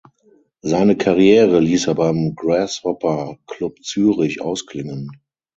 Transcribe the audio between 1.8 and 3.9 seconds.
er beim Grasshopper Club